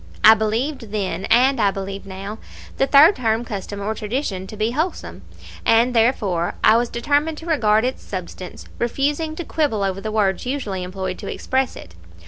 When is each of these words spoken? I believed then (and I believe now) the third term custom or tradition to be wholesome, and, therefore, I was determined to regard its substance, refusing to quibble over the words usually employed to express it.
I 0.23 0.33
believed 0.33 0.91
then 0.91 1.25
(and 1.25 1.59
I 1.61 1.69
believe 1.69 2.07
now) 2.07 2.39
the 2.77 2.87
third 2.87 3.17
term 3.17 3.45
custom 3.45 3.79
or 3.79 3.93
tradition 3.93 4.47
to 4.47 4.57
be 4.57 4.71
wholesome, 4.71 5.21
and, 5.63 5.93
therefore, 5.95 6.55
I 6.63 6.75
was 6.75 6.89
determined 6.89 7.37
to 7.37 7.45
regard 7.45 7.85
its 7.85 8.01
substance, 8.01 8.65
refusing 8.79 9.35
to 9.35 9.45
quibble 9.45 9.83
over 9.83 10.01
the 10.01 10.11
words 10.11 10.43
usually 10.43 10.81
employed 10.81 11.19
to 11.19 11.31
express 11.31 11.75
it. 11.75 11.93